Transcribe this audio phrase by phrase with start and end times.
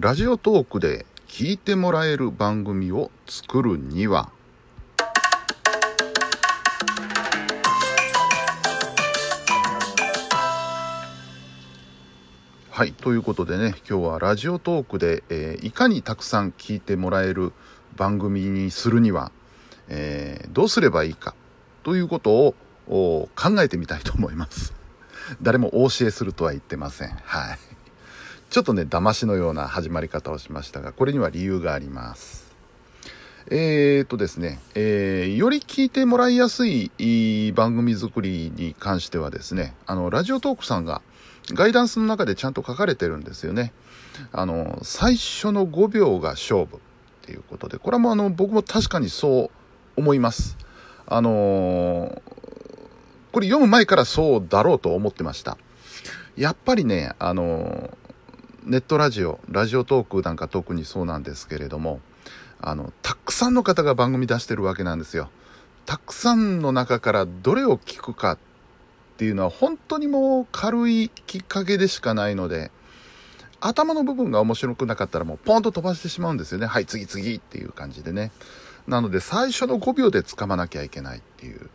[0.00, 4.30] ラジオトークで聞いてもらえる番組を作るには。
[12.70, 17.52] はいということでね今日はラジオトークで、えーいかにたくさん聞いてもらえる
[17.96, 19.32] 番組にするには、
[19.88, 21.34] えーどうすればいいか
[21.82, 22.54] ということ
[22.86, 24.74] を考えてみたいと思います。
[25.42, 27.08] 誰もお教えするとは言ってません。
[27.08, 27.67] はい。
[28.50, 32.48] ちょっとね騙しのような始まり方をしましたがこれには理由があります
[33.50, 41.00] えー、とですね、えーより聞いてもらいやすいいい番組作りに関してはですね、あの、ラジオトークさんが
[41.54, 43.72] ガイダンスの中でちゃんと書かれてるんですよね。
[44.32, 46.78] あの、最初の5秒が勝負っ
[47.22, 49.50] ていうことで、これはもうあの、僕も確かにそう
[49.98, 50.58] 思います。
[51.06, 52.20] あのー
[53.30, 55.56] これ読む前からそうだろうと思ってました。
[56.36, 57.97] やっぱりね、あのー
[58.68, 62.00] ネットラジオ、ラジオトークなんか特にそうなんですけれども、
[62.60, 65.30] あの、たくさんの方が番組出してるわけなんですよ。
[65.86, 68.38] たくさんの中からどれを聞くかっ
[69.16, 72.70] ていうのは本当にもう軽いきっかけでしかないので、
[73.58, 76.66] 頭の部分が面白くなかったらもうポンと飛ばしてしまうんですよね。
[76.66, 78.32] はい、次次っていう感じでね。
[78.86, 81.70] なので最初の5秒で掴まなきゃいけないっていう。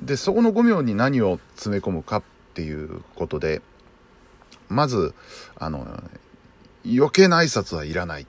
[0.00, 2.22] で、そこの5秒に何を詰め込むかっ
[2.54, 3.60] ていうことで、
[4.68, 5.14] まず、
[5.56, 6.02] あの、
[6.84, 8.26] 余計な挨拶はいらない。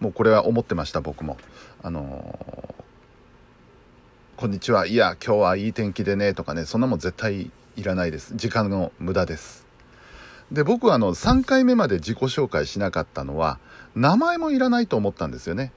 [0.00, 1.36] もうこれは思ってました、僕も。
[1.82, 2.74] あの
[4.36, 4.86] こんにちは。
[4.86, 8.34] いや、今日はいい天気でね、とかね、そんなもん絶対いらないです。
[8.36, 9.66] 時間の無駄です。
[10.50, 13.58] で、僕はあの、3回目まで自己紹介しなかったのは、
[13.94, 15.72] 名前もいらないと思ったんですよね。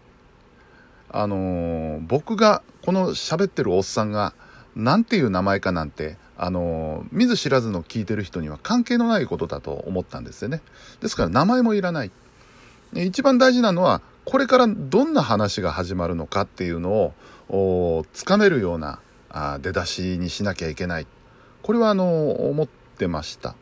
[1.10, 4.34] あのー僕が、この喋ってるおっさんが、
[4.76, 10.62] なんていう名前かなんて、あの見ず知らずの聞いてる人には関係のないことだと思ったんですよね。
[11.02, 12.12] ですから名前もいらない。
[12.96, 17.14] 一番大事なのは、これからどんな話が始まるのかっていうの
[17.50, 21.08] を、つかめるようなあ出だしにしなきゃいけない。
[21.62, 23.56] これはあの思ってました。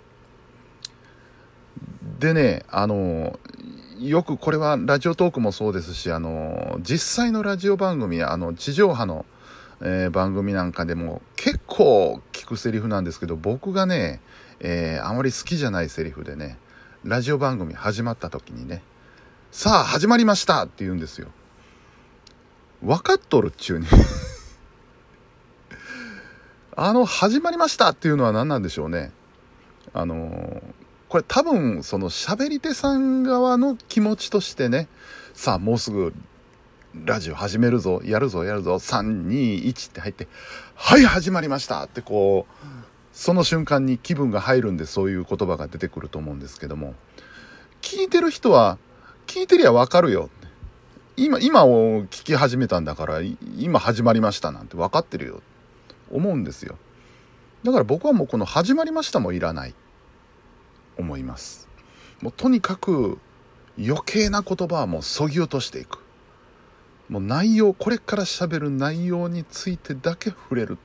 [2.19, 3.39] でね、あの
[3.99, 9.25] よくこれはラジオトークもそうですし、あの実際のラジオ番組、あの地上波の、
[9.81, 14.21] えー番組なんかでも結構聞くセリフなんですけど、僕がね、
[14.59, 16.57] えーあまり好きじゃないセリフでね、
[17.03, 18.83] ラジオ番組始まった時にね、
[19.51, 21.29] さあ始まりましたって言うんですよ。
[22.83, 23.87] 分かっとるっちゅうに。
[26.75, 29.11] あの、始まりましたっていうのは何なんでしょうね。
[29.93, 30.61] あのー
[31.11, 34.87] これ多分、その喋り手さん側の気持ちとしてね、
[35.33, 36.13] さあもうすぐ
[36.94, 40.28] ラジオ始めるぞ、やるぞ、やるぞ、3、2、1って入って、
[40.75, 42.66] はい、始まりましたってこう、
[43.13, 46.94] その瞬間に気分が入るんでそういう言葉が出てくると思うんですけども、
[47.81, 48.78] 聞いてる人は、
[49.25, 50.29] 聞いてりゃわかるよ。
[51.16, 53.22] 今、今を聞き始めたんだから、
[53.58, 55.41] 今始まりましたなんて分かってるよ。
[56.12, 56.78] 思うんですよ。
[57.63, 59.73] だから僕はもうこの始まりましたもいらない。
[60.97, 61.69] 思います。
[62.22, 63.18] もうとにかく
[63.79, 66.00] 余計な言葉はもうそぎ落としていく。
[67.11, 70.77] もう内容、これから喋る内容についてだけ触れる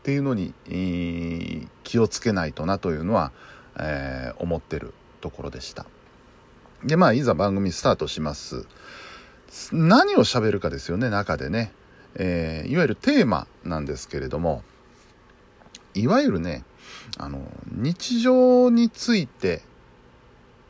[0.00, 3.32] っていうのに、えー気をつけないとなというのは、
[3.78, 5.84] えー思ってるところでした。
[6.82, 8.66] で、まあ、いざ番組スタートします。
[9.72, 11.70] 何を喋るかですよね、中でね。
[12.14, 14.62] えーいわゆるテーマなんですけれども、
[15.92, 16.64] いわゆるね、
[17.18, 19.60] あの、日常について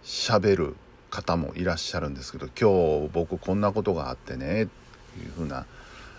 [0.03, 0.77] 喋る
[1.13, 4.67] 方もいらっしゃるんですけど、今日僕こんなことがあってね、っ
[5.15, 5.67] ていうふうな、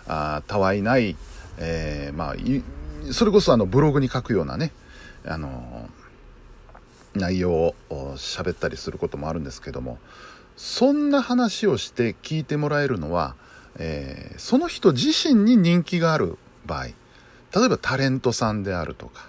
[0.06, 1.16] あたわいない、
[1.58, 4.70] えーまあ、それこそあのブログに書くようなね、
[5.26, 5.88] あの
[7.14, 7.74] 内容を
[8.16, 9.98] 喋ったりすることもあるんですけども
[10.56, 13.34] そんな話をして聞いてもらえるのは、
[13.76, 16.94] えーその人自身に人気がある場合例
[17.66, 19.28] えばタレントさんであるとか、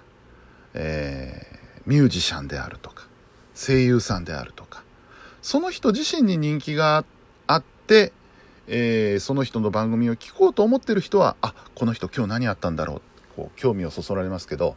[0.74, 1.56] えー
[1.86, 3.06] ミュージシャンであるとか
[3.54, 4.82] 声優さんであるとか
[5.46, 7.04] その人自身に人気が
[7.46, 8.12] あって、
[8.66, 13.02] えーその人の番組を聞こうと思ってる人はあこの人今日何あったんだろう。
[13.36, 14.74] こう興味をそそられますけど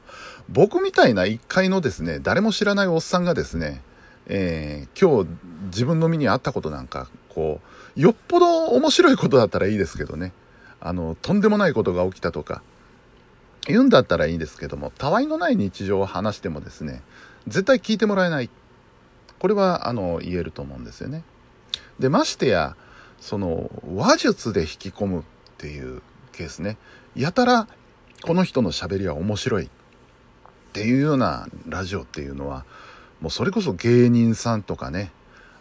[0.47, 3.81] 僕みたいな一回のですね誰も知らないおっさんがですね、
[4.27, 5.29] えー今日
[5.71, 7.61] 自分の身にあったことなんかこ
[7.97, 10.33] うよっぽど面白いことだったらいいですけどね。
[10.81, 12.61] あのとんでもないことが起きたとか
[13.67, 17.01] 言うんだったらいいんですけどもたわいのない日常を話してもですね
[17.47, 18.51] 絶対聞いてもらえない。
[19.39, 21.23] これはあの言えると思うんですよね。
[21.99, 22.75] でましてや
[23.19, 25.23] その話術で引き込むっ
[25.57, 26.01] ていう
[26.31, 26.77] ケースね。
[27.15, 27.67] やたら
[28.21, 29.65] この人の喋りは面白い。
[29.65, 32.63] っていうようなラジオっていうのは
[33.21, 35.11] もうそれこそ芸人さんとかね。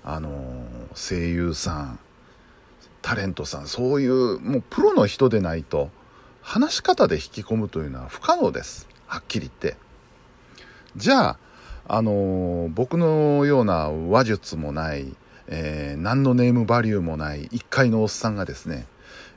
[0.05, 0.65] あの
[0.95, 1.99] 声優さん
[3.03, 5.91] タレントさんそういうもうプロの人でないと
[6.41, 8.89] 話し方で引き込むというのは不可能です。
[9.07, 9.77] はっきり言って。
[10.97, 11.39] じゃあ
[11.91, 18.87] あの僕のような話術もない、えー、何のネームバリューもない一階のおっさんがですね、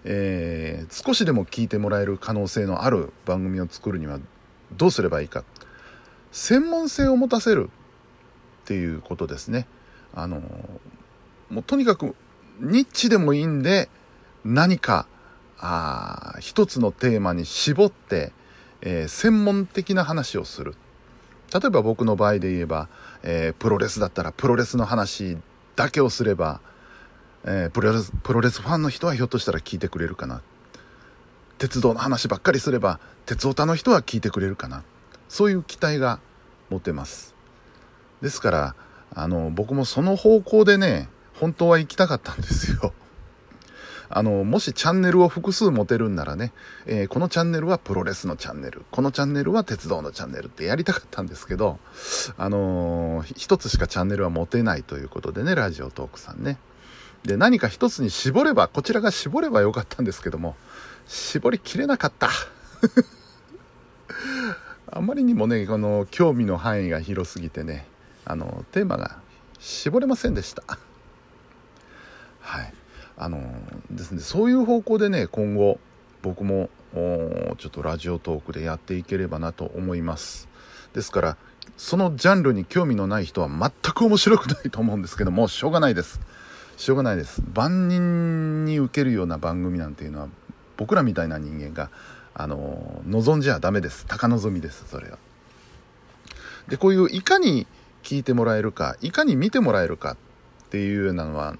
[0.04, 4.20] えー、少しでも聞いてもらえる可能性のある番組を作るには
[4.74, 5.46] どうすればいいか
[6.34, 7.70] 専門性を持たせる
[8.64, 9.66] っていうことですね。
[10.14, 10.42] あの
[11.50, 12.16] もうとにかく
[12.60, 13.90] ニッチでもいいんで
[14.44, 15.08] 何か
[15.58, 18.34] あ一つのテーマに絞って、
[18.82, 20.76] えー、専門的な話をする。
[21.54, 22.88] 例えば僕の場合で言えば、
[23.24, 25.38] えー、プロレスだったらプロレスの話
[25.76, 26.62] だけをすれば、
[27.44, 30.42] えー、プロレスプロレスファンの人はひょっとしたら聞いてくれるかな。
[31.58, 34.84] 鉄道の話ばっかりすれば鉄オタの人は聞いてくれるかな。
[35.28, 36.20] そういう期待が
[36.70, 37.36] 持てます。
[38.22, 38.76] ですから
[39.14, 41.10] あの僕もその方向でね
[41.40, 42.94] 本当は行きたかったんですよ。
[44.14, 46.52] あの、もしチャンネルを複数持てるんならね、
[46.86, 51.80] えー、このチャンネルはプロレスのチャンネル、このチャンネルは鉄道のチャンネルってやりたかったんですけど、
[52.38, 56.58] あのー、一つしかチャンネルは持てないということでね、ラジオトークさんね。
[57.24, 60.56] で、何か一つに絞れば、こちらが絞ればよかったんですけども、
[61.08, 62.30] 絞りきれなかった。
[64.94, 67.88] あまりにもね、この興味の範囲が広すぎてね、
[68.26, 69.18] あの、テーマが
[69.60, 70.64] 絞れませんでした。
[73.18, 73.42] あの
[73.92, 75.80] ですねそういう方向でね今後
[76.22, 80.48] 僕もちょっとラジオトークでやっていければなと思います。
[80.94, 81.38] ですから
[81.78, 86.20] そのジャンルに興味のない人は全く面白くないと思うんですけどもしょうがないです。
[86.78, 87.42] しょうがないです。
[87.54, 90.28] 万人に受けるような番組なんていうのは
[90.78, 91.90] 僕らみたいな人間が
[92.34, 94.06] あの望んじゃダメです。
[94.08, 95.18] 高望みですそれは。
[96.68, 97.68] でこういういかに
[98.04, 100.18] 聞いてもらえるかいかに見てもらえるかっ
[100.70, 101.56] ていうようなのは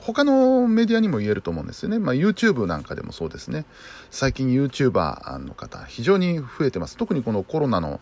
[0.00, 1.98] 他のメディアにも言えると思うんですよね。
[1.98, 3.64] まあ、YouTube なんかでもそうですね。
[4.10, 6.96] 最近 YouTuber の方、非常に増えてます。
[6.96, 8.00] 特にこのコロナの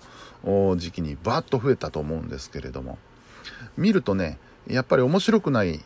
[0.76, 2.98] 時期にバーッと増えたと思うんですけれども、
[3.76, 5.80] 見るとね、やっぱり面白くない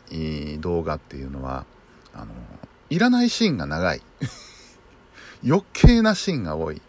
[0.59, 1.65] 動画っていうのは、
[2.13, 2.27] あの、
[2.89, 4.01] いらないシーンが長い。
[5.45, 6.81] 余計なシーンが多い。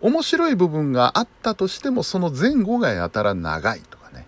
[0.00, 4.26] 面白い部分があったとしても、その前後がやたら長いとかね。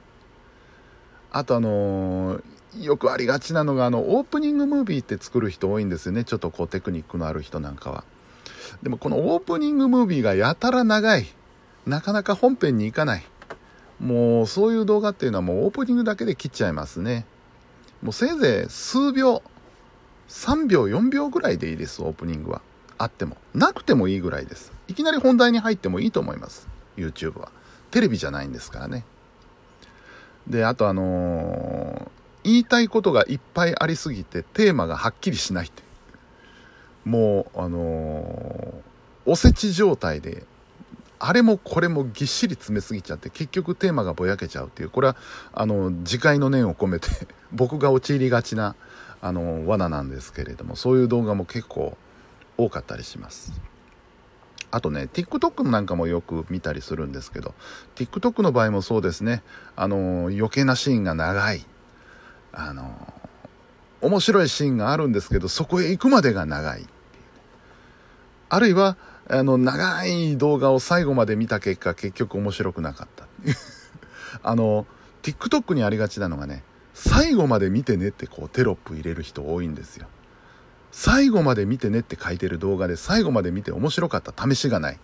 [1.31, 2.43] あとあのー、
[2.79, 6.25] よくありがちなのがあのオープニングムービーって作る人多いんですよね。
[6.25, 8.05] ちょっとこうテクニックのある人なんかは。
[8.83, 11.27] でもこのオープニングムービーがやたら長い。
[11.87, 13.25] なかなか本編に行かない。
[13.99, 17.27] もうそういう動画っていうのはもうオープニングだけで切っちゃいますね。
[18.03, 19.43] もうせいぜい数秒
[20.29, 22.03] 3秒4秒ぐらいでいいです。
[22.03, 22.63] オープニングは。
[22.99, 23.37] あっても。
[23.55, 24.73] なくてもいいぐらいです。
[24.87, 26.69] いきなり本題に入ってもいいと思います。
[26.97, 27.51] YouTube は。
[27.91, 29.05] テレビじゃないんですからね。
[30.47, 35.83] であとあのー言いたいことがいっぱいありすぎてテーマがはっきりしないって
[37.05, 40.45] もうあのー、おせち状態で
[41.23, 44.91] あれもこれもぎっしり詰めすぎちゃって結局テーマがぼやけちゃうっていう。
[44.91, 45.17] これは
[45.53, 47.09] あの自戒の念を込めて
[47.53, 48.75] 僕が陥りがちな
[49.21, 51.97] あの罠なんですけれどもそういう動画も結構
[52.57, 53.53] 多かったりします。
[54.71, 57.55] あとね TikTok なんかもよく見たりするんですけど
[57.97, 59.43] TikTok の場合もそうですね。
[59.77, 61.67] あの余計なシーンが長い。
[62.53, 62.95] あの
[64.01, 66.87] 面白いシーンがあるんですけどそこへ行くまでが長い
[68.49, 68.97] あるいは
[69.29, 73.27] あの長い動画を最後まで見た結果結局面白くなかった
[74.43, 74.87] あの
[75.23, 80.07] TikTok にありがちなのがね最後まで見てねってこうテロップ入れる人多いんですよ。
[80.93, 84.99] 最後まで見てねって書いてる動画で最後まで見て面白かった試しがない。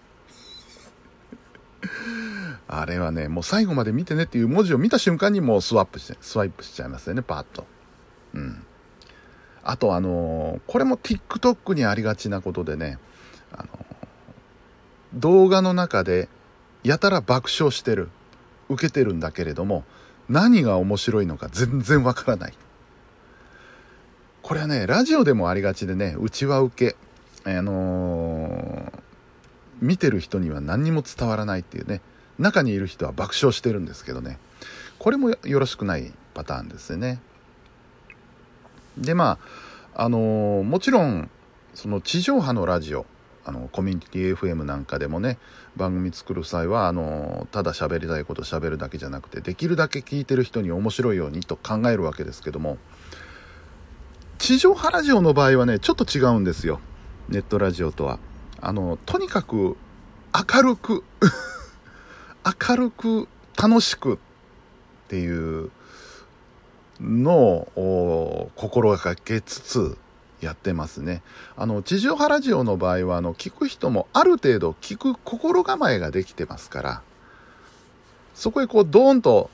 [2.69, 7.65] あれはね、もう最後まで見てねっていう文字を見た瞬間にもうスワップして、スワイプしちゃいますよね、パッと。
[8.35, 8.63] うん。
[9.63, 12.99] あとあのー、これも TikTok にありがちなことでね、
[13.53, 13.67] あのー、
[15.15, 16.29] 動画の中で
[16.83, 18.09] やたら爆笑してる、
[18.69, 19.85] 受けてるんだけれども、
[20.29, 22.55] 何が面白いのか全然わからない。
[24.43, 26.95] これはね、ラジオでもありがちでね、うちは受
[27.45, 28.93] け、あのー、
[29.81, 32.01] 見てる人には何にも伝わらないっていうね、
[32.39, 34.39] 中にいる人は爆笑してるんですけどね。
[34.99, 37.21] これもよろしくないパターンですね。
[38.99, 39.39] でま
[39.95, 41.31] ああのー、もちろん
[41.75, 43.07] その地上波のラジオ
[43.45, 45.39] あのコミュニティ FM なんかでもね
[45.77, 52.79] 番組作る際はあのただ喋りたいこと喋るだけじゃなくてできるだけ聞いてる人に面白いようにと考えるわけですけども
[54.39, 56.81] 地上波ラジオの場合はねちょっと違うんですよ。
[57.29, 58.19] ネットラジオとは。
[58.61, 59.77] あのとにかく
[60.55, 61.05] 明るく
[62.47, 63.27] 明るく
[63.61, 64.19] 楽しくっ
[65.09, 65.71] ていう
[67.01, 69.99] のを心がけつつ
[70.41, 71.23] やってますね。
[71.57, 77.03] あの、地上波ラジオの場合は、あの、聞く人もある程度聞く心構えができてますから、
[78.35, 79.51] そこへこう、ドーンと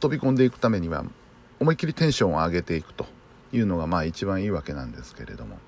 [0.00, 1.04] 飛び込んでいくためには、
[1.60, 3.06] 思いっきりテンションを上げていくと
[3.54, 5.58] いうのが、まあ一番いいわけなんですけれども。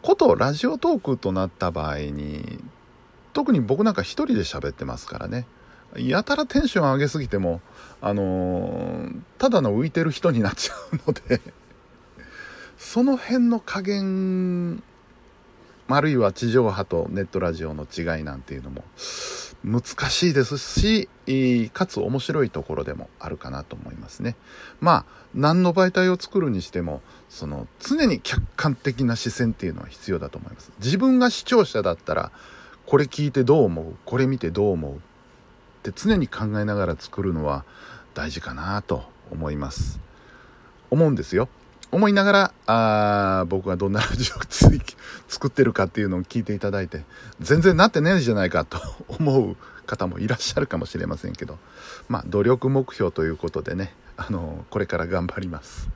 [0.00, 2.58] ことラジオトークとなった場合に、
[3.34, 5.46] 特に僕なんか一人で喋ってますからね。
[5.96, 7.60] やたらテンション上げすぎても、
[8.00, 11.40] あのー、ただの浮いてる人になっちゃうので
[12.76, 14.82] その辺の加減、
[15.88, 18.84] あるいは地上波とネットラジオの違いなんていうのも
[19.64, 21.08] 難しいですし、
[21.72, 24.36] かつ面白いところでもあるかなと思いますね。
[24.80, 25.04] まあ、
[25.34, 30.70] 何の媒体を作るにしても、その常に客観的な視線っていうのは必要だと思います。
[30.78, 32.30] 自分が視聴者だったら、
[32.86, 33.96] これ聞いてどう思う？
[34.04, 35.00] これ見てどう思う？
[35.88, 37.64] って常に考えながら作るのは
[38.14, 40.00] 大事かなと思います。
[40.90, 41.48] 思うんですよ。
[41.90, 44.40] 思いながら、あ僕がどんなラジオを
[45.28, 47.04] 作ってるかっていうのを聞いていただいて、
[47.40, 48.78] 全然なってねえじゃないかと
[49.08, 51.58] 思う方もいらっしゃるかもしれませんけど、
[52.08, 55.88] まあ、努力目標ということでね、あの、これから頑張ります。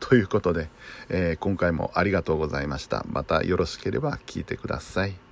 [0.00, 0.68] ということで、
[1.08, 3.04] えー、今回もありがとうございました。
[3.08, 5.23] またよろしければ聞いてください。